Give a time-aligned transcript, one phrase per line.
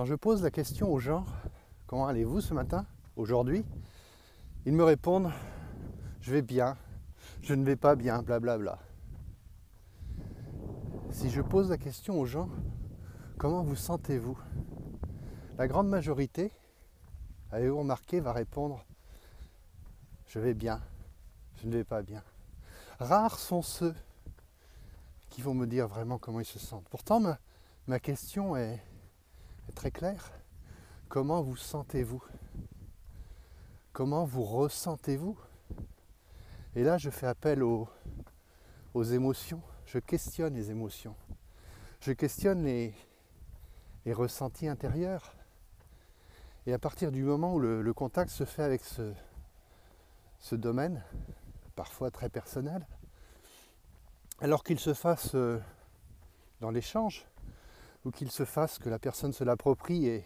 [0.00, 1.26] Quand je pose la question aux gens,
[1.86, 3.66] comment allez-vous ce matin, aujourd'hui,
[4.64, 5.30] ils me répondent,
[6.22, 6.78] je vais bien,
[7.42, 8.78] je ne vais pas bien, blablabla.
[11.10, 12.48] Si je pose la question aux gens,
[13.36, 14.38] comment vous sentez-vous?
[15.58, 16.50] La grande majorité,
[17.52, 18.86] avez-vous remarqué, va répondre,
[20.28, 20.80] je vais bien,
[21.60, 22.22] je ne vais pas bien.
[23.00, 23.94] Rares sont ceux
[25.28, 26.88] qui vont me dire vraiment comment ils se sentent.
[26.88, 27.20] Pourtant,
[27.86, 28.89] ma, question est, est
[29.70, 30.32] très claire.
[31.08, 32.22] Comment vous sentez-vous?
[33.92, 35.38] Comment vous ressentez-vous?
[36.76, 37.88] Et là, je fais appel aux,
[38.94, 39.62] émotions.
[39.86, 41.16] Je questionne les émotions.
[42.00, 42.94] Je questionne les,
[44.06, 45.34] ressentis intérieurs.
[46.66, 49.12] Et à partir du moment où le, le contact se fait avec ce,
[50.38, 51.02] ce domaine,
[51.76, 52.86] parfois très personnel,
[54.40, 55.60] alors qu'il se fasse euh,
[56.60, 57.26] dans l'échange,
[58.04, 60.24] ou qu'il se fasse que la personne se l'approprie et,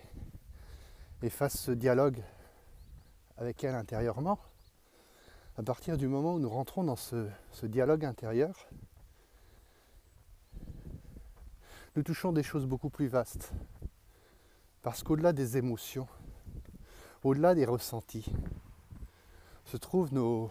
[1.31, 2.23] fasse ce dialogue
[3.39, 4.39] avec elle intérieurement,
[5.57, 7.27] à partir du moment où nous rentrons dans ce,
[7.63, 8.69] dialogue intérieur,
[11.97, 13.53] nous touchons des choses beaucoup plus vastes.
[14.83, 16.07] Parce qu'au-delà des émotions,
[17.23, 18.31] au-delà des ressentis,
[19.65, 20.51] se trouvent nos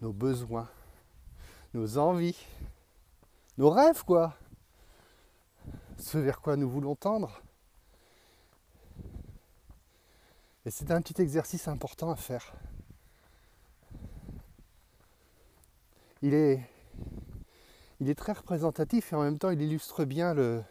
[0.00, 0.70] besoins,
[1.74, 2.38] nos envies,
[3.58, 4.34] nos rêves, quoi.
[5.98, 7.42] Ce vers quoi nous voulons tendre.
[10.64, 12.54] Et c'est un petit exercice important à faire.
[16.22, 16.60] Il est,
[18.00, 20.62] il est très représentatif et en même temps il illustre bien le,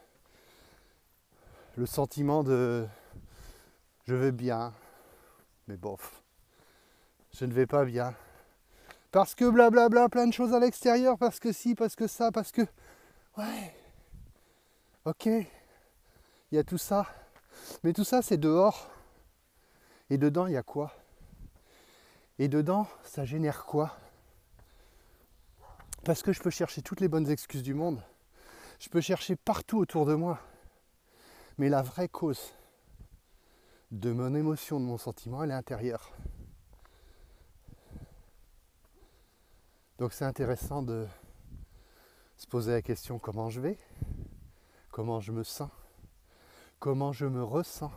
[1.75, 2.87] le sentiment de
[4.07, 4.73] je vais bien,
[5.67, 6.23] mais bof,
[7.33, 8.15] je ne vais pas bien.
[9.11, 12.07] Parce que blablabla, bla bla, plein de choses à l'extérieur, parce que si, parce que
[12.07, 12.61] ça, parce que.
[13.37, 13.76] Ouais.
[15.07, 15.27] Ok.
[15.27, 15.47] Il
[16.51, 17.07] y a tout ça.
[17.81, 18.91] Mais tout ça, c'est dehors.
[20.09, 20.93] Et dedans, il y a quoi?
[22.39, 23.95] Et dedans, ça génère quoi?
[26.03, 28.03] Parce que je peux chercher toutes les bonnes excuses du monde.
[28.79, 30.41] Je peux chercher partout autour de moi.
[31.57, 32.53] Mais la vraie cause
[33.91, 36.11] de mon émotion, de mon sentiment, elle est intérieure.
[39.99, 41.07] Donc c'est intéressant de
[42.35, 43.77] se poser la question comment je vais,
[44.97, 45.69] comment je me sens,
[46.79, 47.91] comment je me ressens?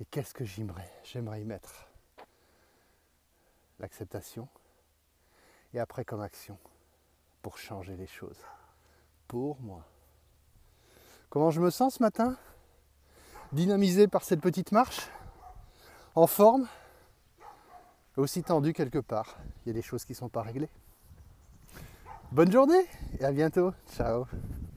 [0.00, 1.88] Et qu'est-ce que j'aimerais J'aimerais y mettre?
[3.80, 4.48] L'acceptation
[5.74, 6.56] et après comme action
[7.42, 8.38] pour changer les choses
[9.28, 9.84] pour moi.
[11.28, 12.38] Comment je me sens ce matin?
[13.52, 15.10] Dynamisé par cette petite marche?
[16.14, 16.66] En forme?
[18.16, 19.36] Aussi tendu quelque part.
[19.66, 20.70] Il y a des choses qui ne sont pas réglées.
[22.32, 22.86] Bonne journée
[23.18, 23.74] et à bientôt.
[23.94, 24.24] Ciao